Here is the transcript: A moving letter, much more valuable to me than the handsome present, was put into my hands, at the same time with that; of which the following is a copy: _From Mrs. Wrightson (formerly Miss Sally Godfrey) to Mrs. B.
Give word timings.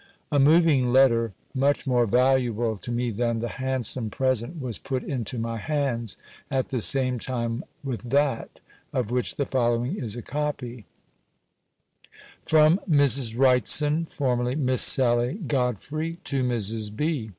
A 0.31 0.39
moving 0.39 0.91
letter, 0.91 1.33
much 1.53 1.85
more 1.85 2.07
valuable 2.07 2.75
to 2.75 2.91
me 2.91 3.11
than 3.11 3.37
the 3.37 3.47
handsome 3.61 4.09
present, 4.09 4.59
was 4.59 4.79
put 4.79 5.03
into 5.03 5.37
my 5.37 5.57
hands, 5.57 6.17
at 6.49 6.69
the 6.69 6.81
same 6.81 7.19
time 7.19 7.63
with 7.83 8.09
that; 8.09 8.61
of 8.93 9.11
which 9.11 9.35
the 9.35 9.45
following 9.45 9.95
is 9.97 10.15
a 10.17 10.23
copy: 10.23 10.85
_From 12.47 12.79
Mrs. 12.89 13.37
Wrightson 13.37 14.07
(formerly 14.07 14.55
Miss 14.55 14.81
Sally 14.81 15.35
Godfrey) 15.35 16.17
to 16.23 16.43
Mrs. 16.43 16.95
B. 16.95 17.29